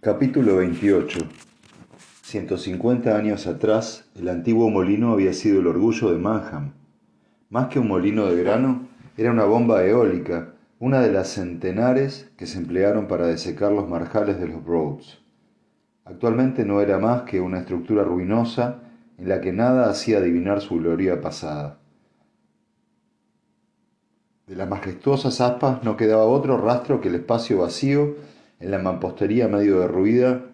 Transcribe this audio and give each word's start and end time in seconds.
Capítulo 0.00 0.58
28 0.58 1.18
150 2.22 3.16
años 3.16 3.48
atrás, 3.48 4.08
el 4.14 4.28
antiguo 4.28 4.70
molino 4.70 5.10
había 5.12 5.32
sido 5.32 5.58
el 5.58 5.66
orgullo 5.66 6.12
de 6.12 6.18
Manham. 6.18 6.74
Más 7.50 7.66
que 7.66 7.80
un 7.80 7.88
molino 7.88 8.26
de 8.26 8.40
grano, 8.40 8.86
era 9.16 9.32
una 9.32 9.44
bomba 9.44 9.84
eólica, 9.84 10.54
una 10.78 11.00
de 11.00 11.10
las 11.10 11.30
centenares 11.30 12.30
que 12.36 12.46
se 12.46 12.58
emplearon 12.58 13.08
para 13.08 13.26
desecar 13.26 13.72
los 13.72 13.88
marjales 13.88 14.38
de 14.38 14.46
los 14.46 14.64
Broads. 14.64 15.18
Actualmente 16.04 16.64
no 16.64 16.80
era 16.80 17.00
más 17.00 17.22
que 17.22 17.40
una 17.40 17.58
estructura 17.58 18.04
ruinosa 18.04 18.82
en 19.18 19.28
la 19.28 19.40
que 19.40 19.52
nada 19.52 19.90
hacía 19.90 20.18
adivinar 20.18 20.60
su 20.60 20.76
gloria 20.76 21.20
pasada. 21.20 21.80
De 24.46 24.54
las 24.54 24.68
majestuosas 24.68 25.40
aspas 25.40 25.82
no 25.82 25.96
quedaba 25.96 26.22
otro 26.22 26.56
rastro 26.56 27.00
que 27.00 27.08
el 27.08 27.16
espacio 27.16 27.58
vacío 27.58 28.37
en 28.60 28.70
la 28.70 28.78
mampostería 28.78 29.48
medio 29.48 29.80
derruida 29.80 30.46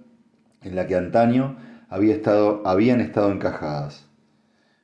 en 0.62 0.76
la 0.76 0.86
que 0.86 0.96
antaño 0.96 1.56
había 1.88 2.14
estado, 2.14 2.62
habían 2.66 3.00
estado 3.00 3.30
encajadas. 3.32 4.08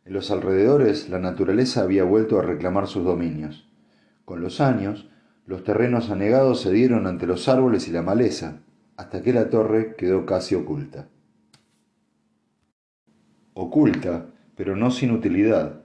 En 0.04 0.12
los 0.12 0.30
alrededores 0.30 1.08
la 1.08 1.18
naturaleza 1.18 1.82
había 1.82 2.04
vuelto 2.04 2.38
a 2.38 2.42
reclamar 2.42 2.86
sus 2.86 3.04
dominios. 3.04 3.68
Con 4.24 4.40
los 4.40 4.60
años, 4.60 5.10
los 5.46 5.64
terrenos 5.64 6.10
anegados 6.10 6.60
se 6.60 6.72
dieron 6.72 7.06
ante 7.06 7.26
los 7.26 7.48
árboles 7.48 7.88
y 7.88 7.92
la 7.92 8.02
maleza, 8.02 8.62
hasta 8.96 9.22
que 9.22 9.32
la 9.32 9.50
torre 9.50 9.94
quedó 9.96 10.26
casi 10.26 10.54
oculta. 10.54 11.08
Oculta, 13.54 14.26
pero 14.56 14.76
no 14.76 14.90
sin 14.90 15.10
utilidad 15.10 15.80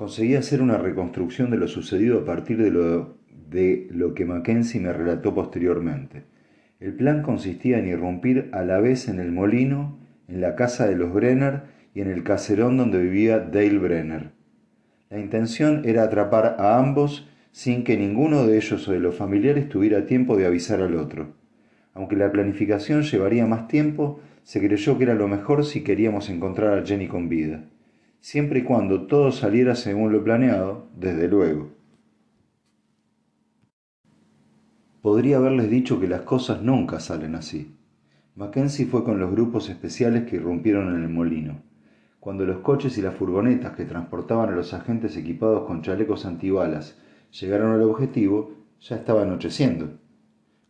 conseguí 0.00 0.34
hacer 0.34 0.62
una 0.62 0.78
reconstrucción 0.78 1.50
de 1.50 1.58
lo 1.58 1.68
sucedido 1.68 2.20
a 2.20 2.24
partir 2.24 2.56
de 2.56 2.70
lo, 2.70 3.18
de 3.28 3.86
lo 3.90 4.14
que 4.14 4.24
Mackenzie 4.24 4.80
me 4.80 4.94
relató 4.94 5.34
posteriormente. 5.34 6.24
El 6.80 6.94
plan 6.94 7.22
consistía 7.22 7.78
en 7.78 7.86
irrumpir 7.86 8.48
a 8.52 8.62
la 8.62 8.80
vez 8.80 9.08
en 9.08 9.20
el 9.20 9.30
molino, 9.30 9.98
en 10.28 10.40
la 10.40 10.56
casa 10.56 10.88
de 10.88 10.96
los 10.96 11.12
Brenner 11.12 11.62
y 11.94 12.00
en 12.00 12.10
el 12.10 12.24
caserón 12.24 12.76
donde 12.76 13.00
vivía 13.00 13.38
Dale 13.38 13.78
Brenner. 13.78 14.30
La 15.10 15.18
intención 15.18 15.82
era 15.84 16.02
atrapar 16.02 16.56
a 16.58 16.78
ambos 16.78 17.28
sin 17.52 17.84
que 17.84 17.96
ninguno 17.96 18.46
de 18.46 18.56
ellos 18.56 18.88
o 18.88 18.92
de 18.92 19.00
los 19.00 19.14
familiares 19.14 19.68
tuviera 19.68 20.06
tiempo 20.06 20.36
de 20.36 20.46
avisar 20.46 20.80
al 20.80 20.96
otro. 20.96 21.34
Aunque 21.94 22.16
la 22.16 22.32
planificación 22.32 23.02
llevaría 23.02 23.46
más 23.46 23.68
tiempo, 23.68 24.20
se 24.42 24.60
creyó 24.60 24.96
que 24.98 25.04
era 25.04 25.14
lo 25.14 25.28
mejor 25.28 25.64
si 25.64 25.82
queríamos 25.82 26.30
encontrar 26.30 26.78
a 26.78 26.86
Jenny 26.86 27.06
con 27.06 27.28
vida 27.28 27.64
siempre 28.20 28.60
y 28.60 28.62
cuando 28.62 29.06
todo 29.06 29.32
saliera 29.32 29.74
según 29.74 30.12
lo 30.12 30.22
planeado, 30.22 30.86
desde 30.96 31.28
luego. 31.28 31.70
Podría 35.02 35.38
haberles 35.38 35.70
dicho 35.70 35.98
que 35.98 36.06
las 36.06 36.22
cosas 36.22 36.60
nunca 36.60 37.00
salen 37.00 37.34
así. 37.34 37.74
Mackenzie 38.36 38.84
fue 38.84 39.02
con 39.02 39.18
los 39.18 39.30
grupos 39.30 39.70
especiales 39.70 40.24
que 40.24 40.36
irrumpieron 40.36 40.94
en 40.94 41.02
el 41.02 41.08
molino. 41.08 41.62
Cuando 42.20 42.44
los 42.44 42.58
coches 42.58 42.98
y 42.98 43.02
las 43.02 43.14
furgonetas 43.14 43.74
que 43.74 43.86
transportaban 43.86 44.50
a 44.50 44.56
los 44.56 44.74
agentes 44.74 45.16
equipados 45.16 45.66
con 45.66 45.80
chalecos 45.80 46.26
antibalas 46.26 46.98
llegaron 47.30 47.72
al 47.72 47.82
objetivo, 47.82 48.52
ya 48.78 48.96
estaba 48.96 49.22
anocheciendo. 49.22 49.88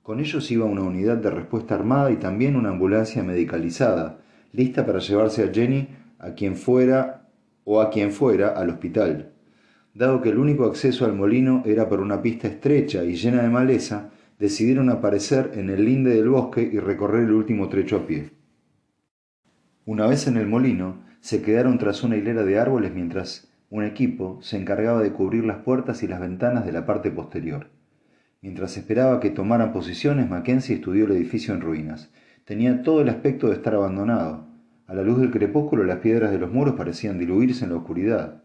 Con 0.04 0.20
ellos 0.20 0.48
iba 0.52 0.64
una 0.64 0.82
unidad 0.82 1.16
de 1.16 1.30
respuesta 1.30 1.74
armada 1.74 2.12
y 2.12 2.16
también 2.16 2.54
una 2.54 2.70
ambulancia 2.70 3.24
medicalizada, 3.24 4.20
lista 4.52 4.86
para 4.86 5.00
llevarse 5.00 5.42
a 5.42 5.52
Jenny 5.52 5.88
a 6.20 6.34
quien 6.34 6.54
fuera 6.54 7.28
o 7.64 7.80
a 7.80 7.90
quien 7.90 8.12
fuera 8.12 8.50
al 8.50 8.70
hospital. 8.70 9.32
Dado 9.92 10.22
que 10.22 10.28
el 10.28 10.38
único 10.38 10.66
acceso 10.66 11.04
al 11.04 11.14
molino 11.14 11.64
era 11.66 11.88
por 11.88 12.00
una 12.00 12.22
pista 12.22 12.46
estrecha 12.46 13.02
y 13.02 13.16
llena 13.16 13.42
de 13.42 13.48
maleza, 13.48 14.10
decidieron 14.40 14.90
aparecer 14.90 15.52
en 15.54 15.70
el 15.70 15.84
linde 15.84 16.16
del 16.16 16.30
bosque 16.30 16.68
y 16.72 16.80
recorrer 16.80 17.22
el 17.24 17.32
último 17.32 17.68
trecho 17.68 17.98
a 17.98 18.06
pie. 18.06 18.30
Una 19.84 20.08
vez 20.08 20.26
en 20.26 20.36
el 20.36 20.48
molino, 20.48 21.04
se 21.20 21.42
quedaron 21.42 21.78
tras 21.78 22.02
una 22.02 22.16
hilera 22.16 22.42
de 22.42 22.58
árboles 22.58 22.92
mientras 22.92 23.52
un 23.68 23.84
equipo 23.84 24.40
se 24.42 24.56
encargaba 24.56 25.00
de 25.00 25.12
cubrir 25.12 25.44
las 25.44 25.58
puertas 25.58 26.02
y 26.02 26.08
las 26.08 26.18
ventanas 26.18 26.66
de 26.66 26.72
la 26.72 26.86
parte 26.86 27.12
posterior. 27.12 27.68
Mientras 28.42 28.76
esperaba 28.76 29.20
que 29.20 29.30
tomaran 29.30 29.72
posiciones, 29.72 30.28
Mackenzie 30.28 30.74
estudió 30.74 31.04
el 31.04 31.12
edificio 31.12 31.54
en 31.54 31.60
ruinas. 31.60 32.10
Tenía 32.44 32.82
todo 32.82 33.02
el 33.02 33.10
aspecto 33.10 33.48
de 33.48 33.54
estar 33.54 33.74
abandonado, 33.74 34.50
a 34.90 34.94
la 34.94 35.04
luz 35.04 35.20
del 35.20 35.30
crepúsculo 35.30 35.84
las 35.84 35.98
piedras 35.98 36.32
de 36.32 36.38
los 36.40 36.50
muros 36.50 36.74
parecían 36.74 37.16
diluirse 37.16 37.62
en 37.64 37.70
la 37.70 37.76
oscuridad. 37.76 38.42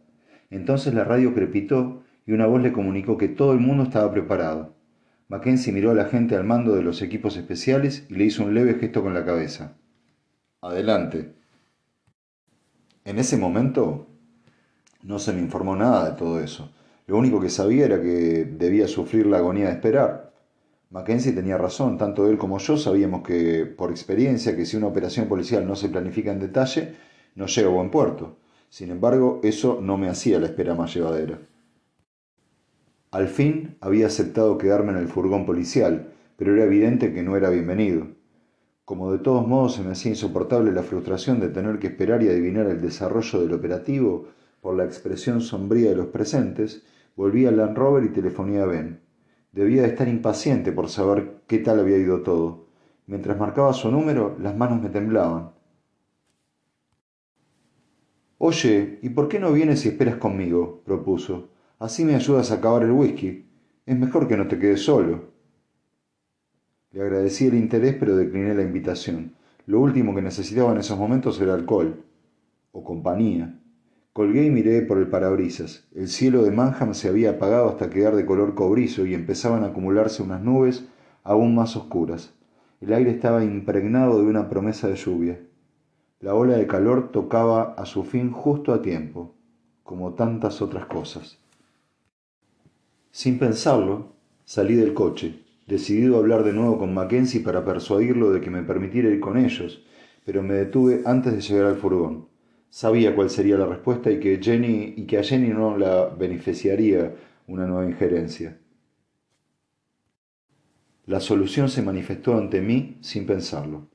Entonces 0.52 0.94
la 0.94 1.04
radio 1.04 1.34
crepitó 1.34 2.04
y 2.28 2.34
una 2.34 2.46
voz 2.46 2.62
le 2.62 2.72
comunicó 2.72 3.18
que 3.18 3.30
todo 3.30 3.54
el 3.54 3.60
mundo 3.60 3.82
estaba 3.82 4.12
preparado. 4.12 4.76
Mackenzie 5.28 5.74
miró 5.74 5.92
a 5.92 5.96
la 5.96 6.06
gente 6.06 6.36
al 6.36 6.44
mando 6.44 6.76
de 6.76 6.84
los 6.84 7.02
equipos 7.02 7.36
especiales 7.36 8.06
y 8.10 8.14
le 8.14 8.26
hizo 8.26 8.44
un 8.44 8.54
leve 8.54 8.76
gesto 8.76 9.02
con 9.02 9.14
la 9.16 9.26
cabeza. 9.26 9.76
Adelante. 10.62 11.34
En 13.06 13.18
ese 13.18 13.36
momento 13.36 14.08
no 15.02 15.18
se 15.18 15.34
me 15.34 15.42
informó 15.42 15.76
nada 15.76 16.12
de 16.12 16.16
todo 16.16 16.40
eso. 16.40 16.72
Lo 17.08 17.18
único 17.18 17.40
que 17.42 17.50
sabía 17.50 17.86
era 17.86 18.02
que 18.02 18.46
debía 18.46 18.88
sufrir 18.88 19.26
la 19.26 19.38
agonía 19.38 19.68
de 19.68 19.74
esperar. 19.74 20.34
Mackenzie 20.92 21.34
tenía 21.34 21.58
razón, 21.58 21.98
tanto 21.98 22.28
él 22.30 22.38
como 22.38 22.60
yo 22.60 22.78
sabíamos 22.78 23.24
que, 23.24 23.66
por 23.66 23.90
experiencia, 23.90 24.56
que 24.56 24.66
si 24.66 24.78
una 24.78 24.88
operación 24.88 25.28
policial 25.28 25.68
no 25.68 25.76
se 25.76 25.90
planifica 25.90 26.32
en 26.32 26.40
detalle, 26.40 26.96
no 27.34 27.48
llega 27.48 27.68
a 27.68 27.72
buen 27.72 27.90
puerto. 27.90 28.38
Sin 28.70 28.92
embargo, 28.92 29.40
eso 29.44 29.80
no 29.82 29.98
me 29.98 30.08
hacía 30.08 30.40
la 30.40 30.48
espera 30.48 30.76
más 30.76 30.94
llevadera. 30.94 31.40
Al 33.16 33.30
fin 33.30 33.78
había 33.80 34.08
aceptado 34.08 34.58
quedarme 34.58 34.92
en 34.92 34.98
el 34.98 35.08
furgón 35.08 35.46
policial, 35.46 36.12
pero 36.36 36.54
era 36.54 36.66
evidente 36.66 37.14
que 37.14 37.24
no 37.24 37.38
era 37.38 37.50
bienvenido. 37.50 38.08
Como 38.84 39.14
de 39.14 39.20
todos 39.20 39.48
modos 39.48 39.76
se 39.76 39.84
me 39.84 39.92
hacía 39.92 40.12
insoportable 40.12 40.74
la 40.74 40.84
frustración 40.84 41.40
de 41.40 41.48
tener 41.48 41.80
que 41.80 41.88
esperar 41.88 42.22
y 42.24 42.28
adivinar 42.28 42.66
el 42.66 42.82
desarrollo 42.82 43.40
del 43.40 43.54
operativo 43.54 44.28
por 44.60 44.76
la 44.76 44.84
expresión 44.84 45.40
sombría 45.40 45.92
de 45.92 45.96
los 45.96 46.08
presentes, 46.08 46.84
volví 47.16 47.46
al 47.46 47.56
Land 47.56 47.78
Rover 47.78 48.04
y 48.04 48.10
telefoné 48.10 48.60
a 48.60 48.66
Ben. 48.66 49.00
Debía 49.54 49.84
de 49.84 49.88
estar 49.88 50.10
impaciente 50.10 50.74
por 50.74 50.90
saber 50.90 51.38
qué 51.48 51.60
tal 51.60 51.80
había 51.80 51.98
ido 51.98 52.22
todo. 52.22 52.66
Mientras 53.08 53.40
marcaba 53.40 53.72
su 53.72 53.90
número, 53.90 54.36
las 54.42 54.58
manos 54.58 54.82
me 54.82 54.90
temblaban. 54.90 55.52
Oye, 58.40 59.00
¿y 59.02 59.08
por 59.08 59.30
qué 59.30 59.40
no 59.40 59.54
vienes 59.54 59.86
y 59.86 59.88
esperas 59.88 60.18
conmigo? 60.18 60.82
propuso. 60.84 61.55
Así 61.86 62.04
me 62.04 62.16
ayudas 62.16 62.50
a 62.50 62.56
acabar 62.56 62.82
el 62.82 62.94
whisky. 62.94 63.46
Es 63.86 63.96
mejor 63.96 64.28
que 64.28 64.36
no 64.36 64.48
te 64.48 64.58
quedes 64.58 64.84
solo. 64.84 65.26
Le 66.92 67.00
agradecí 67.00 67.46
el 67.46 67.54
interés, 67.54 67.96
pero 68.00 68.16
decliné 68.16 68.56
la 68.56 68.64
invitación. 68.64 69.36
Lo 69.68 69.82
último 69.82 70.16
que 70.16 70.24
necesitaba 70.24 70.72
en 70.72 70.80
esos 70.80 70.98
momentos 70.98 71.40
era 71.40 71.54
alcohol. 71.54 72.04
O 72.72 72.84
compañía. 72.84 73.60
Colgué 74.14 74.46
y 74.46 74.50
miré 74.50 74.82
por 74.82 74.98
el 74.98 75.12
parabrisas. 75.12 75.88
El 75.94 76.08
cielo 76.08 76.42
de 76.42 76.50
Manham 76.50 76.96
se 76.96 77.08
había 77.08 77.30
apagado 77.30 77.70
hasta 77.70 77.92
quedar 77.92 78.16
de 78.16 78.26
color 78.26 78.56
cobrizo 78.56 79.06
y 79.06 79.14
empezaban 79.14 79.64
a 79.64 79.68
acumularse 79.68 80.24
unas 80.24 80.42
nubes 80.42 80.88
aún 81.24 81.54
más 81.54 81.76
oscuras. 81.76 82.34
El 82.82 82.94
aire 82.94 83.12
estaba 83.12 83.44
impregnado 83.44 84.18
de 84.18 84.26
una 84.26 84.50
promesa 84.50 84.88
de 84.88 84.96
lluvia. 84.96 85.40
La 86.20 86.34
ola 86.34 86.58
de 86.58 86.66
calor 86.66 87.12
tocaba 87.12 87.76
a 87.78 87.86
su 87.86 88.04
fin 88.04 88.32
justo 88.32 88.74
a 88.74 88.82
tiempo, 88.82 89.36
como 89.84 90.16
tantas 90.16 90.64
otras 90.64 90.88
cosas. 90.88 91.45
Sin 93.16 93.40
pensarlo, 93.40 94.12
salí 94.44 94.76
del 94.76 94.94
coche, 94.94 95.40
decidido 95.68 96.18
a 96.18 96.20
hablar 96.20 96.44
de 96.44 96.52
nuevo 96.52 96.78
con 96.78 96.94
Mackenzie 96.94 97.40
para 97.40 97.64
persuadirlo 97.64 98.34
de 98.34 98.42
que 98.42 98.50
me 98.50 98.62
permitiera 98.62 99.08
ir 99.08 99.22
con 99.22 99.38
ellos, 99.38 99.86
pero 100.26 100.44
me 100.44 100.56
detuve 100.56 101.02
antes 101.06 101.32
de 101.34 101.40
llegar 101.40 101.68
al 101.68 101.78
furgón. 101.78 102.28
Sabía 102.70 103.16
cuál 103.16 103.30
sería 103.30 103.58
la 103.58 103.68
respuesta 103.68 104.12
y 104.12 104.20
que, 104.20 104.38
Jenny, 104.44 104.96
y 104.98 105.06
que 105.06 105.18
a 105.18 105.24
Jenny 105.24 105.48
no 105.48 105.78
la 105.78 106.08
beneficiaría 106.08 107.16
una 107.48 107.66
nueva 107.66 107.90
injerencia. 107.90 108.60
La 111.06 111.22
solución 111.22 111.70
se 111.70 111.82
manifestó 111.82 112.38
ante 112.38 112.60
mí 112.60 112.98
sin 113.00 113.26
pensarlo. 113.26 113.88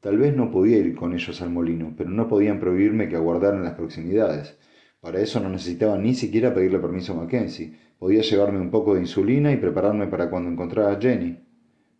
Tal 0.00 0.18
vez 0.18 0.34
no 0.34 0.50
podía 0.50 0.78
ir 0.78 0.96
con 0.96 1.12
ellos 1.12 1.40
al 1.42 1.50
molino, 1.50 1.94
pero 1.96 2.10
no 2.10 2.26
podían 2.26 2.58
prohibirme 2.58 3.08
que 3.08 3.14
aguardara 3.14 3.56
en 3.56 3.62
las 3.62 3.74
proximidades. 3.74 4.58
Para 5.04 5.20
eso 5.20 5.38
no 5.38 5.50
necesitaba 5.50 5.98
ni 5.98 6.14
siquiera 6.14 6.54
pedirle 6.54 6.78
permiso 6.78 7.12
a 7.12 7.16
Mackenzie. 7.16 7.74
Podía 7.98 8.22
llevarme 8.22 8.58
un 8.58 8.70
poco 8.70 8.94
de 8.94 9.02
insulina 9.02 9.52
y 9.52 9.58
prepararme 9.58 10.06
para 10.06 10.30
cuando 10.30 10.48
encontrara 10.48 10.92
a 10.92 10.98
Jenny. 10.98 11.38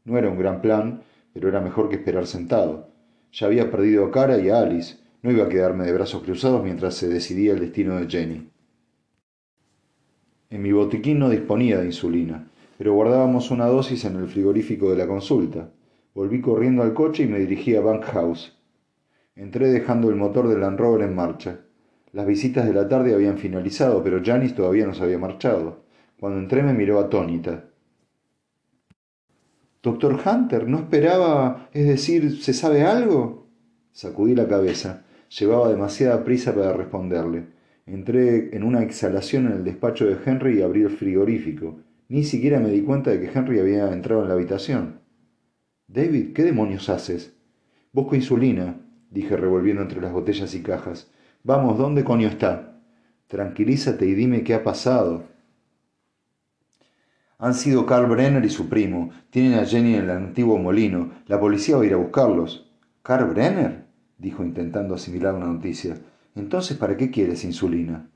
No 0.06 0.16
era 0.16 0.30
un 0.30 0.38
gran 0.38 0.62
plan, 0.62 1.02
pero 1.34 1.50
era 1.50 1.60
mejor 1.60 1.90
que 1.90 1.96
esperar 1.96 2.26
sentado. 2.26 2.88
Ya 3.30 3.46
había 3.46 3.70
perdido 3.70 4.06
a 4.06 4.10
Cara 4.10 4.38
y 4.38 4.48
a 4.48 4.60
Alice, 4.60 4.96
no 5.22 5.30
iba 5.30 5.44
a 5.44 5.50
quedarme 5.50 5.84
de 5.84 5.92
brazos 5.92 6.22
cruzados 6.22 6.64
mientras 6.64 6.94
se 6.94 7.06
decidía 7.08 7.52
el 7.52 7.60
destino 7.60 8.00
de 8.00 8.08
Jenny. 8.08 8.48
En 10.48 10.62
mi 10.62 10.72
botiquín 10.72 11.18
no 11.18 11.28
disponía 11.28 11.80
de 11.80 11.84
insulina, 11.84 12.48
pero 12.78 12.94
guardábamos 12.94 13.50
una 13.50 13.66
dosis 13.66 14.06
en 14.06 14.16
el 14.16 14.28
frigorífico 14.28 14.88
de 14.90 14.96
la 14.96 15.06
consulta. 15.06 15.70
Volví 16.14 16.40
corriendo 16.40 16.82
al 16.82 16.94
coche 16.94 17.24
y 17.24 17.26
me 17.26 17.40
dirigí 17.40 17.76
a 17.76 17.82
Bank 17.82 18.04
House. 18.04 18.56
Entré 19.36 19.68
dejando 19.68 20.08
el 20.08 20.16
motor 20.16 20.48
del 20.48 20.62
Land 20.62 20.78
Rover 20.78 21.02
en 21.02 21.14
marcha. 21.14 21.60
Las 22.14 22.28
visitas 22.28 22.64
de 22.64 22.72
la 22.72 22.86
tarde 22.86 23.12
habían 23.12 23.38
finalizado, 23.38 24.04
pero 24.04 24.22
Janice 24.24 24.54
todavía 24.54 24.86
no 24.86 24.94
se 24.94 25.02
había 25.02 25.18
marchado. 25.18 25.82
Cuando 26.20 26.38
entré 26.38 26.62
me 26.62 26.72
miró 26.72 27.00
atónita. 27.00 27.64
Doctor 29.82 30.20
Hunter, 30.24 30.68
¿no 30.68 30.78
esperaba, 30.78 31.68
es 31.72 31.88
decir, 31.88 32.40
¿se 32.40 32.52
sabe 32.52 32.82
algo? 32.84 33.48
Sacudí 33.90 34.36
la 34.36 34.46
cabeza. 34.46 35.02
Llevaba 35.28 35.68
demasiada 35.68 36.22
prisa 36.22 36.54
para 36.54 36.72
responderle. 36.72 37.46
Entré 37.84 38.56
en 38.56 38.62
una 38.62 38.84
exhalación 38.84 39.46
en 39.46 39.52
el 39.54 39.64
despacho 39.64 40.06
de 40.06 40.16
Henry 40.24 40.60
y 40.60 40.62
abrí 40.62 40.82
el 40.82 40.90
frigorífico. 40.90 41.80
Ni 42.08 42.22
siquiera 42.22 42.60
me 42.60 42.70
di 42.70 42.82
cuenta 42.82 43.10
de 43.10 43.18
que 43.18 43.36
Henry 43.36 43.58
había 43.58 43.92
entrado 43.92 44.22
en 44.22 44.28
la 44.28 44.34
habitación. 44.34 45.00
David, 45.88 46.32
¿qué 46.32 46.44
demonios 46.44 46.88
haces? 46.88 47.34
Busco 47.92 48.14
insulina, 48.14 48.80
dije 49.10 49.36
revolviendo 49.36 49.82
entre 49.82 50.00
las 50.00 50.12
botellas 50.12 50.54
y 50.54 50.62
cajas. 50.62 51.10
Vamos, 51.46 51.76
¿dónde 51.76 52.04
coño 52.04 52.26
está? 52.26 52.80
Tranquilízate 53.26 54.06
y 54.06 54.14
dime 54.14 54.44
qué 54.44 54.54
ha 54.54 54.64
pasado. 54.64 55.24
Han 57.36 57.52
sido 57.52 57.84
Carl 57.84 58.06
Brenner 58.06 58.42
y 58.46 58.48
su 58.48 58.70
primo. 58.70 59.10
Tienen 59.28 59.58
a 59.58 59.66
Jenny 59.66 59.94
en 59.94 60.04
el 60.04 60.10
antiguo 60.10 60.56
molino. 60.56 61.10
La 61.26 61.38
policía 61.38 61.76
va 61.76 61.82
a 61.82 61.86
ir 61.86 61.92
a 61.92 61.98
buscarlos. 61.98 62.72
¿Carl 63.02 63.28
Brenner? 63.28 63.84
dijo 64.16 64.42
intentando 64.42 64.94
asimilar 64.94 65.34
la 65.34 65.44
noticia. 65.44 65.98
Entonces, 66.34 66.78
¿para 66.78 66.96
qué 66.96 67.10
quieres 67.10 67.44
insulina? 67.44 68.08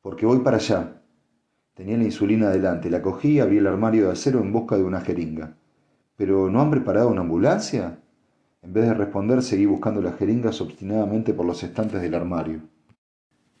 Porque 0.00 0.24
voy 0.24 0.38
para 0.38 0.58
allá. 0.58 1.02
Tenía 1.74 1.96
la 1.96 2.04
insulina 2.04 2.50
delante, 2.50 2.88
la 2.88 3.02
cogí 3.02 3.32
y 3.32 3.40
abrí 3.40 3.58
el 3.58 3.66
armario 3.66 4.06
de 4.06 4.12
acero 4.12 4.38
en 4.38 4.52
busca 4.52 4.76
de 4.76 4.84
una 4.84 5.00
jeringa. 5.00 5.56
¿Pero 6.14 6.48
no 6.48 6.60
han 6.60 6.70
preparado 6.70 7.08
una 7.08 7.22
ambulancia? 7.22 7.98
En 8.62 8.72
vez 8.72 8.86
de 8.86 8.94
responder, 8.94 9.42
seguí 9.42 9.66
buscando 9.66 10.02
las 10.02 10.16
jeringas 10.16 10.60
obstinadamente 10.60 11.32
por 11.32 11.46
los 11.46 11.62
estantes 11.62 12.02
del 12.02 12.14
armario. 12.14 12.60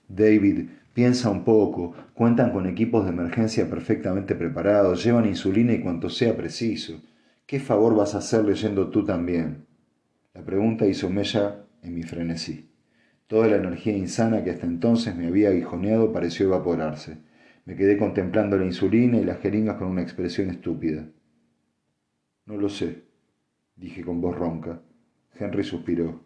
David, 0.08 0.68
piensa 0.92 1.30
un 1.30 1.44
poco, 1.44 1.94
cuentan 2.14 2.52
con 2.52 2.66
equipos 2.66 3.04
de 3.04 3.10
emergencia 3.10 3.68
perfectamente 3.70 4.34
preparados, 4.34 5.04
llevan 5.04 5.26
insulina 5.26 5.72
y 5.72 5.80
cuanto 5.80 6.10
sea 6.10 6.36
preciso. 6.36 7.00
¿Qué 7.46 7.60
favor 7.60 7.94
vas 7.94 8.14
a 8.14 8.18
hacer 8.18 8.44
leyendo 8.44 8.90
tú 8.90 9.04
también? 9.04 9.66
La 10.34 10.42
pregunta 10.42 10.86
hizo 10.86 11.08
mella 11.08 11.64
en 11.82 11.94
mi 11.94 12.02
frenesí. 12.02 12.70
Toda 13.26 13.46
la 13.46 13.56
energía 13.56 13.96
insana 13.96 14.42
que 14.42 14.50
hasta 14.50 14.66
entonces 14.66 15.14
me 15.14 15.26
había 15.26 15.50
aguijoneado 15.50 16.12
pareció 16.12 16.46
evaporarse. 16.46 17.18
Me 17.66 17.76
quedé 17.76 17.98
contemplando 17.98 18.56
la 18.56 18.64
insulina 18.64 19.18
y 19.18 19.24
las 19.24 19.40
jeringas 19.40 19.76
con 19.76 19.88
una 19.88 20.02
expresión 20.02 20.48
estúpida. 20.48 21.06
No 22.46 22.56
lo 22.56 22.70
sé, 22.70 23.04
dije 23.76 24.02
con 24.02 24.22
voz 24.22 24.34
ronca. 24.36 24.80
Henry 25.38 25.64
suspiró. 25.64 26.20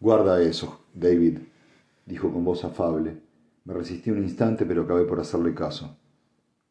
Guarda 0.00 0.42
eso, 0.42 0.86
David, 0.94 1.38
dijo 2.06 2.32
con 2.32 2.44
voz 2.44 2.64
afable. 2.64 3.20
Me 3.64 3.74
resistí 3.74 4.10
un 4.10 4.22
instante, 4.22 4.64
pero 4.66 4.82
acabé 4.82 5.04
por 5.04 5.20
hacerle 5.20 5.54
caso. 5.54 5.98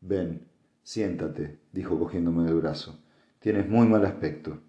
Ven, 0.02 0.48
siéntate, 0.84 1.60
dijo 1.72 1.98
cogiéndome 1.98 2.44
del 2.44 2.56
brazo. 2.56 3.00
Tienes 3.40 3.70
muy 3.70 3.88
mal 3.88 4.06
aspecto. 4.06 4.60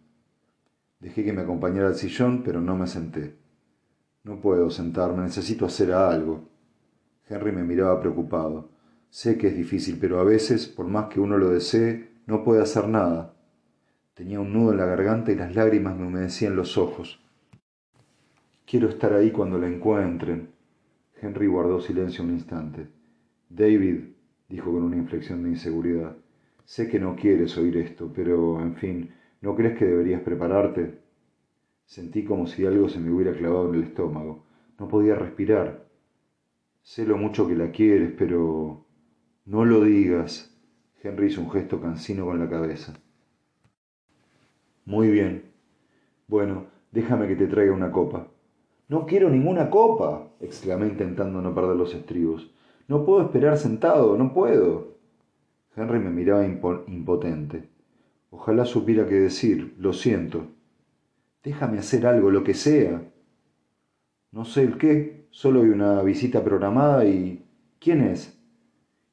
Dejé 1.00 1.24
que 1.24 1.32
me 1.32 1.42
acompañara 1.42 1.88
al 1.88 1.94
sillón, 1.94 2.42
pero 2.44 2.60
no 2.60 2.76
me 2.76 2.86
senté. 2.86 3.36
No 4.22 4.40
puedo 4.40 4.70
sentarme, 4.70 5.22
necesito 5.22 5.64
hacer 5.64 5.92
algo. 5.92 6.48
Henry 7.28 7.52
me 7.52 7.64
miraba 7.64 7.98
preocupado. 8.00 8.70
Sé 9.08 9.38
que 9.38 9.48
es 9.48 9.56
difícil, 9.56 9.98
pero 9.98 10.20
a 10.20 10.24
veces, 10.24 10.68
por 10.68 10.86
más 10.86 11.06
que 11.06 11.18
uno 11.18 11.38
lo 11.38 11.50
desee, 11.50 12.10
no 12.26 12.44
puede 12.44 12.62
hacer 12.62 12.86
nada. 12.86 13.34
Tenía 14.14 14.40
un 14.40 14.52
nudo 14.52 14.72
en 14.72 14.78
la 14.78 14.86
garganta 14.86 15.32
y 15.32 15.36
las 15.36 15.54
lágrimas 15.54 15.96
me 15.96 16.06
humedecían 16.06 16.56
los 16.56 16.76
ojos. 16.76 17.20
Quiero 18.66 18.88
estar 18.88 19.12
ahí 19.12 19.30
cuando 19.30 19.58
la 19.58 19.66
encuentren. 19.66 20.50
Henry 21.20 21.46
guardó 21.46 21.80
silencio 21.80 22.24
un 22.24 22.30
instante. 22.30 22.86
David, 23.48 24.04
dijo 24.48 24.72
con 24.72 24.82
una 24.82 24.96
inflexión 24.96 25.42
de 25.42 25.50
inseguridad, 25.50 26.16
sé 26.64 26.88
que 26.88 27.00
no 27.00 27.16
quieres 27.16 27.56
oír 27.58 27.76
esto, 27.78 28.12
pero, 28.14 28.60
en 28.60 28.76
fin, 28.76 29.10
¿no 29.40 29.56
crees 29.56 29.76
que 29.76 29.86
deberías 29.86 30.22
prepararte? 30.22 31.00
Sentí 31.84 32.24
como 32.24 32.46
si 32.46 32.64
algo 32.64 32.88
se 32.88 33.00
me 33.00 33.10
hubiera 33.10 33.32
clavado 33.32 33.68
en 33.68 33.80
el 33.80 33.82
estómago. 33.88 34.44
No 34.78 34.86
podía 34.86 35.16
respirar. 35.16 35.88
Sé 36.82 37.04
lo 37.04 37.16
mucho 37.16 37.48
que 37.48 37.56
la 37.56 37.70
quieres, 37.70 38.12
pero... 38.16 38.86
No 39.44 39.64
lo 39.64 39.82
digas. 39.82 40.56
Henry 41.02 41.26
hizo 41.26 41.40
un 41.40 41.50
gesto 41.50 41.80
cansino 41.80 42.24
con 42.24 42.38
la 42.38 42.48
cabeza. 42.48 42.94
Muy 44.84 45.10
bien. 45.10 45.52
Bueno, 46.26 46.66
déjame 46.92 47.28
que 47.28 47.36
te 47.36 47.46
traiga 47.46 47.72
una 47.72 47.90
copa. 47.90 48.28
No 48.88 49.06
quiero 49.06 49.30
ninguna 49.30 49.70
copa, 49.70 50.28
exclamé 50.40 50.88
intentando 50.88 51.40
no 51.40 51.54
perder 51.54 51.76
los 51.76 51.94
estribos. 51.94 52.50
No 52.88 53.04
puedo 53.04 53.22
esperar 53.22 53.56
sentado, 53.56 54.16
no 54.16 54.32
puedo. 54.32 54.96
Henry 55.76 55.98
me 56.00 56.10
miraba 56.10 56.44
impotente. 56.44 57.68
Ojalá 58.30 58.64
supiera 58.64 59.06
qué 59.06 59.14
decir. 59.14 59.74
Lo 59.78 59.92
siento. 59.92 60.46
Déjame 61.44 61.78
hacer 61.78 62.06
algo, 62.06 62.30
lo 62.30 62.42
que 62.42 62.54
sea. 62.54 63.02
No 64.32 64.44
sé 64.44 64.62
el 64.62 64.78
qué, 64.78 65.26
solo 65.30 65.62
hay 65.62 65.68
una 65.68 66.02
visita 66.02 66.42
programada 66.42 67.04
y... 67.04 67.44
¿Quién 67.78 68.02
es? 68.02 68.38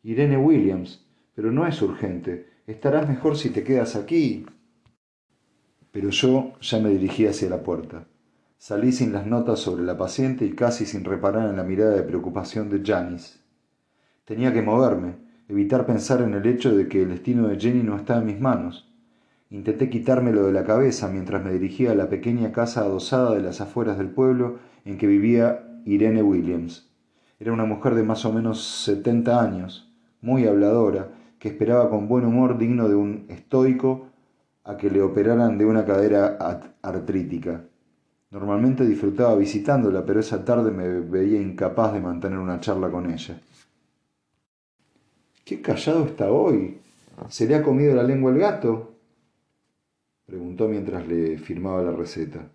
Irene 0.04 0.38
Williams 0.38 1.08
pero 1.38 1.52
no 1.52 1.68
es 1.68 1.80
urgente. 1.84 2.48
Estarás 2.66 3.08
mejor 3.08 3.38
si 3.38 3.52
te 3.52 3.64
quedas 3.64 3.96
aquí. 3.96 4.48
Pero 5.92 6.10
yo 6.10 6.54
ya 6.62 6.80
me 6.80 6.90
dirigí 6.90 7.26
hacia 7.26 7.50
la 7.50 7.64
puerta. 7.64 8.06
Salí 8.58 8.92
sin 8.92 9.14
las 9.14 9.26
notas 9.26 9.60
sobre 9.60 9.84
la 9.84 9.98
paciente 9.98 10.46
y 10.46 10.54
casi 10.54 10.86
sin 10.86 11.04
reparar 11.04 11.50
en 11.50 11.58
la 11.58 11.64
mirada 11.64 11.92
de 11.92 12.04
preocupación 12.04 12.70
de 12.70 12.82
Janice. 12.84 13.40
Tenía 14.26 14.52
que 14.52 14.62
moverme, 14.62 15.16
evitar 15.48 15.86
pensar 15.86 16.22
en 16.22 16.34
el 16.34 16.46
hecho 16.46 16.76
de 16.76 16.88
que 16.88 17.04
el 17.04 17.10
destino 17.10 17.48
de 17.48 17.60
Jenny 17.60 17.84
no 17.84 17.96
estaba 17.96 18.20
en 18.20 18.26
mis 18.26 18.40
manos. 18.40 18.92
Intenté 19.50 19.90
quitármelo 19.90 20.46
de 20.46 20.52
la 20.52 20.66
cabeza 20.66 21.08
mientras 21.08 21.44
me 21.46 21.54
dirigía 21.54 21.92
a 21.92 21.96
la 21.96 22.10
pequeña 22.10 22.52
casa 22.52 22.82
adosada 22.82 23.34
de 23.34 23.42
las 23.42 23.62
afueras 23.62 23.98
del 23.98 24.10
pueblo 24.10 24.60
en 24.84 24.98
que 24.98 25.08
vivía 25.08 25.82
Irene 25.86 26.22
Williams. 26.22 26.90
Era 27.40 27.54
una 27.54 27.66
mujer 27.66 27.96
de 27.96 28.04
más 28.04 28.26
o 28.26 28.34
menos 28.34 28.62
setenta 28.84 29.42
años, 29.42 29.94
muy 30.22 30.48
habladora, 30.48 31.10
que 31.40 31.50
esperaba 31.50 31.90
con 31.90 32.08
buen 32.08 32.26
humor 32.26 32.58
digno 32.58 32.90
de 32.90 32.96
un 32.96 33.26
estoico 33.30 34.07
a 34.68 34.76
que 34.76 34.90
le 34.90 35.02
operaran 35.02 35.58
de 35.58 35.66
una 35.66 35.86
cadera 35.86 36.38
artrítica. 36.82 37.64
Normalmente 38.32 38.86
disfrutaba 38.86 39.36
visitándola, 39.36 40.06
pero 40.06 40.20
esa 40.20 40.44
tarde 40.44 40.72
me 40.72 41.00
veía 41.00 41.42
incapaz 41.42 41.94
de 41.94 42.02
mantener 42.02 42.38
una 42.38 42.60
charla 42.60 42.92
con 42.92 43.10
ella. 43.10 43.40
¿Qué 45.46 45.62
callado 45.62 46.04
está 46.06 46.30
hoy? 46.30 46.80
¿Se 47.30 47.48
le 47.48 47.56
ha 47.56 47.64
comido 47.64 47.96
la 47.96 48.04
lengua 48.04 48.32
al 48.34 48.40
gato? 48.40 48.96
preguntó 50.26 50.68
mientras 50.68 51.08
le 51.08 51.38
firmaba 51.38 51.82
la 51.82 51.94
receta. 51.94 52.52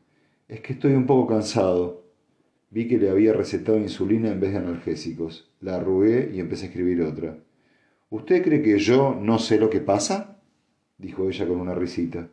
Es 0.46 0.60
que 0.60 0.74
estoy 0.74 0.92
un 0.92 1.06
poco 1.06 1.28
cansado. 1.32 2.02
Vi 2.68 2.86
que 2.86 2.98
le 2.98 3.08
había 3.08 3.32
recetado 3.32 3.78
insulina 3.78 4.30
en 4.30 4.38
vez 4.38 4.52
de 4.52 4.58
analgésicos. 4.58 5.50
La 5.60 5.76
arrugué 5.76 6.30
y 6.34 6.40
empecé 6.40 6.66
a 6.66 6.68
escribir 6.68 7.00
otra. 7.00 7.38
¿Usted 8.10 8.42
cree 8.42 8.60
que 8.60 8.78
yo 8.78 9.18
no 9.18 9.38
sé 9.38 9.58
lo 9.58 9.70
que 9.70 9.80
pasa? 9.80 10.31
Dijo 10.98 11.28
ella 11.28 11.46
con 11.46 11.60
una 11.60 11.74
risita. 11.74 12.28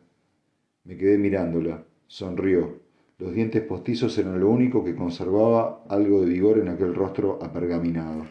Me 0.84 0.96
quedé 0.96 1.18
mirándola. 1.18 1.84
Sonrió. 2.06 2.80
Los 3.18 3.34
dientes 3.34 3.62
postizos 3.62 4.16
eran 4.18 4.40
lo 4.40 4.48
único 4.48 4.82
que 4.82 4.96
conservaba 4.96 5.84
algo 5.88 6.22
de 6.22 6.28
vigor 6.28 6.58
en 6.58 6.68
aquel 6.68 6.94
rostro 6.94 7.38
apergaminado. 7.42 8.26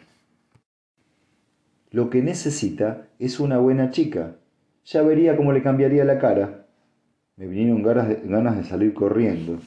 Lo 1.91 2.09
que 2.09 2.21
necesita 2.21 3.07
es 3.19 3.39
una 3.39 3.59
buena 3.59 3.91
chica. 3.91 4.37
Ya 4.85 5.01
vería 5.01 5.37
cómo 5.37 5.53
le 5.53 5.61
cambiaría 5.61 6.05
la 6.05 6.19
cara. 6.19 6.67
Me 7.35 7.47
vinieron 7.47 7.83
ganas 7.83 8.57
de, 8.57 8.63
salir 8.63 8.93
corriendo. 8.93 9.59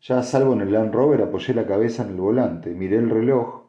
Ya 0.00 0.18
a 0.18 0.22
salvo 0.22 0.54
en 0.54 0.62
el 0.62 0.72
Land 0.72 0.94
Rover 0.94 1.22
apoyé 1.22 1.54
la 1.54 1.66
cabeza 1.66 2.04
en 2.04 2.10
el 2.10 2.16
volante, 2.16 2.70
miré 2.70 2.96
el 2.96 3.10
reloj 3.10 3.62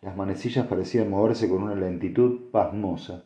las 0.00 0.16
manecillas 0.16 0.66
parecían 0.66 1.10
moverse 1.10 1.48
con 1.48 1.64
una 1.64 1.74
lentitud 1.74 2.50
pasmosa. 2.52 3.24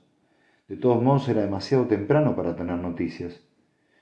De 0.68 0.76
todos 0.76 1.02
modos 1.02 1.28
era 1.28 1.42
demasiado 1.42 1.86
temprano 1.86 2.36
para 2.36 2.56
tener 2.56 2.78
noticias. 2.78 3.42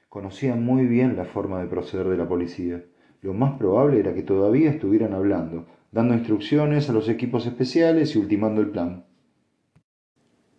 Conocían 0.08 0.64
muy 0.64 0.86
bien 0.86 1.16
la 1.16 1.24
forma 1.24 1.60
de 1.60 1.68
proceder 1.68 2.08
de 2.08 2.16
la 2.16 2.28
policía. 2.28 2.84
Lo 3.22 3.34
más 3.34 3.58
probable 3.58 4.00
era 4.00 4.14
que 4.14 4.22
todavía 4.22 4.70
estuvieran 4.70 5.14
hablando, 5.14 5.66
dando 5.92 6.14
instrucciones 6.14 6.88
a 6.88 6.92
los 6.92 7.08
equipos 7.08 7.46
especiales 7.46 8.14
y 8.14 8.18
ultimando 8.18 8.60
el 8.60 8.70
plan. 8.70 9.06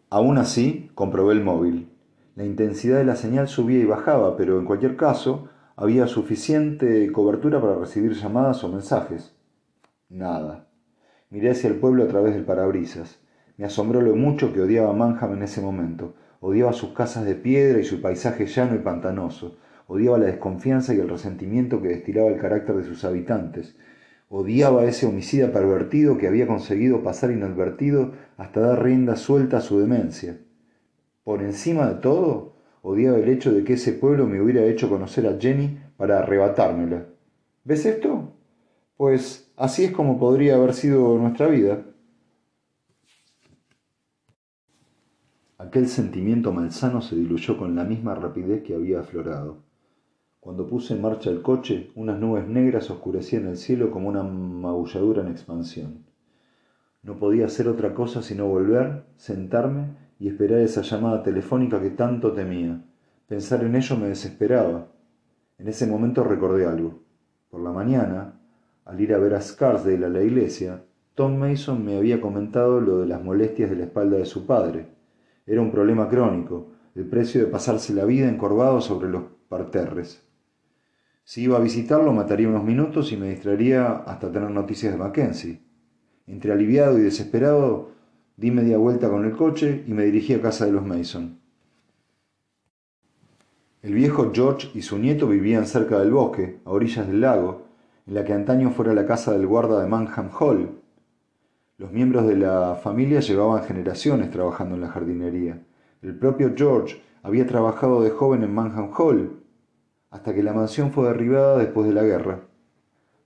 Aún 0.09 0.37
así, 0.37 0.89
comprobé 0.93 1.33
el 1.33 1.43
móvil. 1.43 1.89
La 2.35 2.43
intensidad 2.43 2.97
de 2.97 3.05
la 3.05 3.15
señal 3.15 3.47
subía 3.47 3.79
y 3.79 3.85
bajaba, 3.85 4.35
pero 4.35 4.59
en 4.59 4.65
cualquier 4.65 4.97
caso 4.97 5.49
había 5.75 6.07
suficiente 6.07 7.11
cobertura 7.11 7.61
para 7.61 7.75
recibir 7.75 8.13
llamadas 8.13 8.63
o 8.63 8.69
mensajes. 8.69 9.35
Nada. 10.09 10.67
Miré 11.29 11.51
hacia 11.51 11.69
el 11.69 11.77
pueblo 11.77 12.03
a 12.03 12.07
través 12.07 12.33
del 12.33 12.43
parabrisas. 12.43 13.20
Me 13.61 13.67
asombró 13.67 14.01
lo 14.01 14.15
mucho 14.15 14.51
que 14.51 14.61
odiaba 14.61 14.91
Manham 14.91 15.33
en 15.33 15.43
ese 15.43 15.61
momento. 15.61 16.15
Odiaba 16.39 16.73
sus 16.73 16.93
casas 16.93 17.25
de 17.25 17.35
piedra 17.35 17.79
y 17.79 17.83
su 17.83 18.01
paisaje 18.01 18.47
llano 18.47 18.73
y 18.73 18.79
pantanoso. 18.79 19.59
Odiaba 19.85 20.17
la 20.17 20.25
desconfianza 20.25 20.95
y 20.95 20.99
el 20.99 21.07
resentimiento 21.07 21.79
que 21.79 21.89
destilaba 21.89 22.29
el 22.29 22.39
carácter 22.39 22.75
de 22.77 22.85
sus 22.85 23.05
habitantes. 23.05 23.75
Odiaba 24.29 24.81
a 24.81 24.85
ese 24.85 25.05
homicida 25.05 25.51
pervertido 25.51 26.17
que 26.17 26.27
había 26.27 26.47
conseguido 26.47 27.03
pasar 27.03 27.29
inadvertido 27.29 28.13
hasta 28.35 28.61
dar 28.61 28.83
rienda 28.83 29.15
suelta 29.15 29.57
a 29.57 29.61
su 29.61 29.79
demencia. 29.79 30.39
Por 31.23 31.43
encima 31.43 31.87
de 31.87 32.01
todo, 32.01 32.55
Odiaba 32.81 33.19
el 33.19 33.29
hecho 33.29 33.53
de 33.53 33.63
que 33.63 33.73
ese 33.73 33.93
pueblo 33.93 34.25
me 34.25 34.41
hubiera 34.41 34.63
hecho 34.63 34.89
conocer 34.89 35.27
a 35.27 35.39
Jenny 35.39 35.77
para 35.97 36.21
arrebatármela. 36.21 37.05
¿Ves 37.63 37.85
esto? 37.85 38.33
Pues 38.97 39.51
así 39.55 39.83
es 39.83 39.91
como 39.91 40.17
podría 40.17 40.55
haber 40.55 40.73
sido 40.73 41.15
nuestra 41.19 41.45
vida. 41.45 41.83
Aquel 45.61 45.87
sentimiento 45.87 46.51
malsano 46.51 47.03
se 47.03 47.15
diluyó 47.15 47.55
con 47.55 47.75
la 47.75 47.83
misma 47.83 48.15
rapidez 48.15 48.63
que 48.63 48.73
había 48.73 49.01
aflorado. 49.01 49.57
Cuando 50.39 50.65
puse 50.65 50.95
en 50.95 51.03
marcha 51.03 51.29
el 51.29 51.43
coche, 51.43 51.91
unas 51.93 52.19
nubes 52.19 52.47
negras 52.47 52.89
oscurecían 52.89 53.45
el 53.45 53.57
cielo 53.57 53.91
como 53.91 54.09
una 54.09 54.23
magulladura 54.23 55.21
en 55.21 55.27
expansión. 55.27 56.03
No 57.03 57.19
podía 57.19 57.45
hacer 57.45 57.67
otra 57.67 57.93
cosa 57.93 58.23
sino 58.23 58.47
volver, 58.47 59.03
sentarme 59.17 59.89
y 60.19 60.29
esperar 60.29 60.61
esa 60.61 60.81
llamada 60.81 61.21
telefónica 61.21 61.79
que 61.79 61.91
tanto 61.91 62.31
temía. 62.31 62.81
Pensar 63.27 63.63
en 63.63 63.75
ello 63.75 63.95
me 63.97 64.07
desesperaba. 64.07 64.87
En 65.59 65.67
ese 65.67 65.85
momento 65.85 66.23
recordé 66.23 66.65
algo. 66.65 67.03
Por 67.51 67.61
la 67.61 67.71
mañana, 67.71 68.33
al 68.83 68.99
ir 68.99 69.13
a 69.13 69.19
ver 69.19 69.35
a 69.35 69.41
Scarsdale 69.41 70.07
a 70.07 70.09
la 70.09 70.23
iglesia, 70.23 70.81
Tom 71.13 71.37
Mason 71.37 71.85
me 71.85 71.97
había 71.97 72.19
comentado 72.19 72.81
lo 72.81 72.97
de 72.97 73.05
las 73.05 73.23
molestias 73.23 73.69
de 73.69 73.75
la 73.75 73.83
espalda 73.83 74.17
de 74.17 74.25
su 74.25 74.47
padre. 74.47 75.00
Era 75.51 75.59
un 75.59 75.69
problema 75.69 76.07
crónico, 76.07 76.67
el 76.95 77.05
precio 77.07 77.41
de 77.41 77.47
pasarse 77.47 77.93
la 77.93 78.05
vida 78.05 78.29
encorvado 78.29 78.79
sobre 78.79 79.09
los 79.09 79.23
parterres. 79.49 80.25
Si 81.25 81.41
iba 81.41 81.57
a 81.57 81.59
visitarlo, 81.59 82.13
mataría 82.13 82.47
unos 82.47 82.63
minutos 82.63 83.11
y 83.11 83.17
me 83.17 83.31
distraería 83.31 83.97
hasta 83.97 84.31
tener 84.31 84.49
noticias 84.49 84.93
de 84.93 84.97
Mackenzie. 84.97 85.61
Entre 86.25 86.53
aliviado 86.53 86.97
y 86.97 87.01
desesperado, 87.01 87.91
Di 88.37 88.49
media 88.49 88.77
vuelta 88.77 89.09
con 89.09 89.25
el 89.25 89.35
coche 89.35 89.83
y 89.85 89.91
me 89.91 90.05
dirigí 90.05 90.33
a 90.33 90.41
casa 90.41 90.65
de 90.65 90.71
los 90.71 90.85
Mason. 90.85 91.37
El 93.83 93.93
viejo 93.93 94.31
George 94.33 94.69
y 94.73 94.83
su 94.83 94.97
nieto 94.97 95.27
vivían 95.27 95.67
cerca 95.67 95.99
del 95.99 96.11
bosque, 96.11 96.61
a 96.63 96.71
orillas 96.71 97.07
del 97.07 97.19
lago, 97.19 97.67
en 98.07 98.13
la 98.13 98.23
que 98.23 98.31
antaño 98.31 98.71
fuera 98.71 98.93
la 98.93 99.05
casa 99.05 99.33
del 99.33 99.47
guarda 99.47 99.81
de 99.81 99.89
Manham 99.89 100.29
Hall. 100.39 100.80
Los 101.81 101.91
miembros 101.91 102.27
de 102.27 102.35
la 102.35 102.75
familia 102.75 103.21
llevaban 103.21 103.63
generaciones 103.63 104.29
trabajando 104.29 104.75
en 104.75 104.81
la 104.81 104.89
jardinería. 104.89 105.63
El 106.03 106.15
propio 106.15 106.53
George 106.55 107.01
había 107.23 107.47
trabajado 107.47 108.03
de 108.03 108.11
joven 108.11 108.43
en 108.43 108.53
Manham 108.53 108.91
Hall, 108.95 109.41
hasta 110.11 110.35
que 110.35 110.43
la 110.43 110.53
mansión 110.53 110.91
fue 110.91 111.07
derribada 111.07 111.57
después 111.57 111.87
de 111.87 111.95
la 111.95 112.03
guerra. 112.03 112.41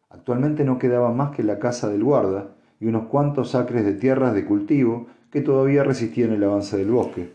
Actualmente 0.09 0.63
no 0.63 0.79
quedaba 0.79 1.11
más 1.11 1.35
que 1.35 1.43
la 1.43 1.59
casa 1.59 1.89
del 1.89 2.05
guarda, 2.05 2.55
y 2.79 2.85
unos 2.85 3.07
cuantos 3.07 3.55
acres 3.55 3.83
de 3.83 3.91
tierras 3.91 4.33
de 4.33 4.45
cultivo 4.45 5.07
que 5.31 5.41
todavía 5.41 5.83
resistían 5.83 6.31
el 6.31 6.45
avance 6.45 6.77
del 6.77 6.91
bosque. 6.91 7.33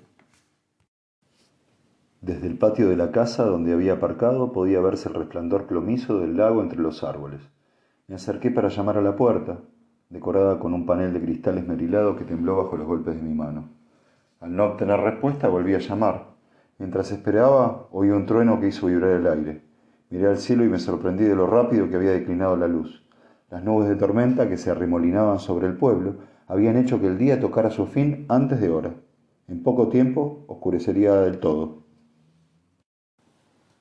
Desde 2.23 2.47
el 2.47 2.57
patio 2.57 2.89
de 2.89 2.97
la 2.97 3.13
casa 3.13 3.45
donde 3.45 3.75
había 3.75 3.93
aparcado 3.93 4.53
podía 4.53 4.81
verse 4.81 5.11
el 5.11 5.17
resplandor 5.17 5.67
plomizo 5.67 6.19
del 6.19 6.39
lago 6.39 6.63
entre 6.63 6.81
los 6.81 7.05
árboles. 7.05 7.43
Me 8.07 8.15
acerqué 8.15 8.51
para 8.51 8.71
llamar 8.71 8.97
a 8.97 9.03
la 9.03 9.17
puerta, 9.17 9.59
decorada 10.11 10.59
con 10.59 10.75
un 10.75 10.85
panel 10.87 11.13
de 11.13 11.21
cristal 11.21 11.59
esmerilado 11.59 12.17
que 12.17 12.25
tembló 12.25 12.57
bajo 12.57 12.77
los 12.77 12.87
golpes 12.87 13.15
de 13.15 13.23
mi 13.23 13.33
mano. 13.33 13.69
Al 14.41 14.55
no 14.55 14.65
obtener 14.65 15.01
respuesta 15.01 15.49
volví 15.49 15.75
a 15.75 15.79
llamar. 15.79 16.35
Mientras 16.79 17.13
esperaba, 17.13 17.87
oí 17.93 18.11
un 18.11 18.27
trueno 18.27 18.61
que 18.61 18.69
hizo 18.69 18.89
vibrar 18.89 19.13
el 19.13 19.27
aire. 19.27 19.63
Miré 20.11 20.27
al 20.27 20.39
cielo 20.39 20.65
y 20.65 20.69
me 20.69 20.81
sorprendí 20.81 21.25
de 21.25 21.37
lo 21.37 21.47
rápido 21.47 21.89
que 21.89 21.97
había 21.97 22.11
declinado 22.11 22.57
la 22.57 22.67
luz. 22.67 23.07
Las 23.51 23.63
nubes 23.63 23.89
de 23.89 23.97
tormenta 23.97 24.49
que 24.49 24.57
se 24.57 24.71
arremolinaban 24.71 25.39
sobre 25.39 25.69
el 25.69 25.77
pueblo 25.77 26.17
habían 26.49 26.77
hecho 26.77 27.01
que 27.01 27.07
el 27.07 27.17
día 27.17 27.41
tocara 27.41 27.71
su 27.71 27.87
fin 27.87 28.27
antes 28.29 28.61
de 28.61 28.71
hora. 28.71 28.95
En 29.47 29.63
poco 29.63 29.89
tiempo 29.89 30.45
oscurecería 30.49 31.15
del 31.21 31.39
todo. 31.39 31.85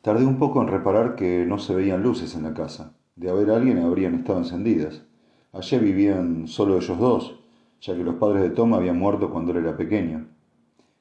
Tardé 0.01 0.25
un 0.25 0.37
poco 0.37 0.61
en 0.61 0.67
reparar 0.67 1.15
que 1.15 1.45
no 1.47 1.57
se 1.57 1.75
veían 1.75 2.03
luces 2.03 2.35
en 2.35 2.43
la 2.43 2.53
casa. 2.53 2.93
De 3.15 3.29
haber 3.29 3.49
alguien 3.49 3.79
habrían 3.79 4.15
estado 4.15 4.39
encendidas. 4.39 5.08
Allí 5.51 5.79
vivían 5.79 6.47
solo 6.47 6.77
ellos 6.77 6.99
dos, 6.99 7.39
ya 7.81 7.95
que 7.95 8.03
los 8.03 8.15
padres 8.15 8.43
de 8.43 8.51
Tom 8.51 8.73
habían 8.75 8.99
muerto 8.99 9.31
cuando 9.31 9.51
él 9.51 9.57
era 9.65 9.75
pequeño. 9.75 10.27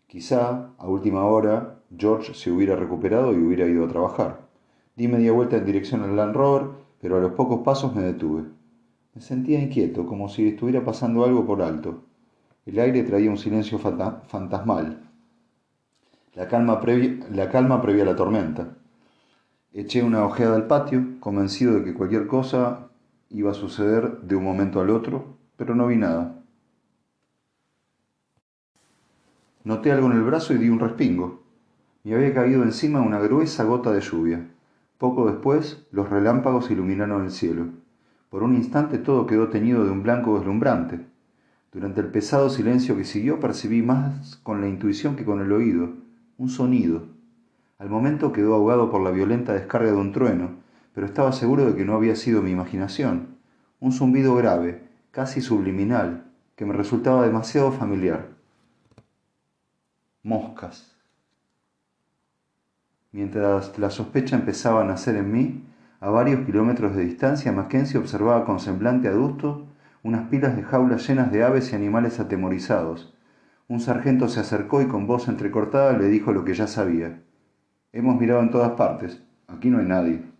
Quizá, 0.06 0.70
a 0.78 0.88
última 0.88 1.24
hora, 1.26 1.80
George 1.94 2.32
se 2.32 2.50
hubiera 2.50 2.74
recuperado 2.74 3.34
y 3.34 3.42
hubiera 3.42 3.66
ido 3.66 3.84
a 3.84 3.88
trabajar. 3.88 4.48
Di 4.96 5.06
media 5.06 5.32
vuelta 5.32 5.58
en 5.58 5.66
dirección 5.66 6.02
al 6.02 6.16
Land 6.16 6.34
Rover, 6.34 6.68
pero 7.00 7.18
a 7.18 7.20
los 7.20 7.32
pocos 7.32 7.60
pasos 7.60 7.94
me 7.94 8.02
detuve. 8.02 8.44
Me 9.14 9.20
sentía 9.20 9.60
inquieto, 9.60 10.06
como 10.06 10.28
si 10.30 10.48
estuviera 10.48 10.82
pasando 10.82 11.24
algo 11.24 11.44
por 11.44 11.60
alto. 11.60 12.04
El 12.64 12.78
aire 12.78 13.02
traía 13.02 13.30
un 13.30 13.36
silencio 13.36 13.78
fantasmal. 13.78 15.10
La 16.34 16.48
calma, 16.48 16.80
previa, 16.80 17.26
la 17.30 17.50
calma 17.50 17.82
previa 17.82 18.04
a 18.04 18.06
la 18.06 18.16
tormenta. 18.16 18.76
Eché 19.72 20.02
una 20.02 20.24
ojeada 20.24 20.56
al 20.56 20.66
patio, 20.66 21.18
convencido 21.20 21.74
de 21.74 21.84
que 21.84 21.94
cualquier 21.94 22.26
cosa 22.26 22.87
iba 23.30 23.50
a 23.50 23.54
suceder 23.54 24.20
de 24.22 24.36
un 24.36 24.44
momento 24.44 24.80
al 24.80 24.90
otro, 24.90 25.36
pero 25.56 25.74
no 25.74 25.86
vi 25.86 25.96
nada. 25.96 26.42
Noté 29.64 29.92
algo 29.92 30.06
en 30.06 30.16
el 30.16 30.22
brazo 30.22 30.54
y 30.54 30.58
di 30.58 30.70
un 30.70 30.80
respingo. 30.80 31.42
Me 32.04 32.14
había 32.14 32.32
caído 32.32 32.62
encima 32.62 33.02
una 33.02 33.18
gruesa 33.18 33.64
gota 33.64 33.92
de 33.92 34.00
lluvia. 34.00 34.48
Poco 34.96 35.30
después, 35.30 35.86
los 35.90 36.08
relámpagos 36.08 36.70
iluminaron 36.70 37.24
el 37.24 37.30
cielo. 37.30 37.66
Por 38.30 38.42
un 38.42 38.54
instante 38.54 38.98
todo 38.98 39.26
quedó 39.26 39.48
teñido 39.48 39.84
de 39.84 39.90
un 39.90 40.02
blanco 40.02 40.36
deslumbrante. 40.36 41.00
Durante 41.72 42.00
el 42.00 42.06
pesado 42.06 42.48
silencio 42.48 42.96
que 42.96 43.04
siguió 43.04 43.40
percibí 43.40 43.82
más 43.82 44.36
con 44.42 44.60
la 44.60 44.68
intuición 44.68 45.16
que 45.16 45.24
con 45.24 45.40
el 45.40 45.52
oído, 45.52 45.90
un 46.38 46.48
sonido. 46.48 47.02
Al 47.78 47.90
momento 47.90 48.32
quedó 48.32 48.54
ahogado 48.54 48.90
por 48.90 49.02
la 49.02 49.10
violenta 49.10 49.52
descarga 49.52 49.90
de 49.90 49.96
un 49.96 50.12
trueno, 50.12 50.56
pero 50.94 51.06
estaba 51.06 51.32
seguro 51.32 51.66
de 51.66 51.76
que 51.76 51.84
no 51.84 51.94
había 51.94 52.16
sido 52.16 52.42
mi 52.42 52.50
imaginación. 52.50 53.38
Un 53.80 53.92
zumbido 53.92 54.34
grave, 54.34 54.88
casi 55.10 55.40
subliminal, 55.40 56.24
que 56.56 56.66
me 56.66 56.74
resultaba 56.74 57.24
demasiado 57.24 57.70
familiar. 57.72 58.28
Moscas. 60.22 60.96
Mientras 63.12 63.78
la 63.78 63.90
sospecha 63.90 64.36
empezaba 64.36 64.82
a 64.82 64.84
nacer 64.84 65.16
en 65.16 65.32
mí, 65.32 65.64
a 66.00 66.10
varios 66.10 66.44
kilómetros 66.44 66.94
de 66.94 67.04
distancia, 67.04 67.52
Mackenzie 67.52 67.98
observaba 67.98 68.44
con 68.44 68.60
semblante 68.60 69.08
adusto 69.08 69.66
unas 70.02 70.28
pilas 70.28 70.56
de 70.56 70.62
jaulas 70.62 71.08
llenas 71.08 71.32
de 71.32 71.42
aves 71.42 71.72
y 71.72 71.76
animales 71.76 72.20
atemorizados. 72.20 73.14
Un 73.66 73.80
sargento 73.80 74.28
se 74.28 74.40
acercó 74.40 74.80
y 74.80 74.86
con 74.86 75.06
voz 75.06 75.28
entrecortada 75.28 75.92
le 75.92 76.08
dijo 76.08 76.32
lo 76.32 76.44
que 76.44 76.54
ya 76.54 76.66
sabía. 76.66 77.20
Hemos 77.92 78.18
mirado 78.20 78.40
en 78.40 78.50
todas 78.50 78.72
partes. 78.72 79.22
Aquí 79.46 79.70
no 79.70 79.78
hay 79.78 79.86
nadie. 79.86 80.37